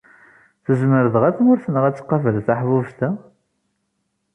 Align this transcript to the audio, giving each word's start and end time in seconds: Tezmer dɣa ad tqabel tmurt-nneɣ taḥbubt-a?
Tezmer 0.65 1.05
dɣa 1.13 1.25
ad 1.27 1.33
tqabel 1.35 1.59
tmurt-nneɣ 1.67 2.43
taḥbubt-a? 2.47 3.09